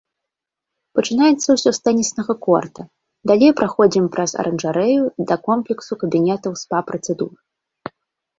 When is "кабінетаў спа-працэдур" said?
6.07-7.33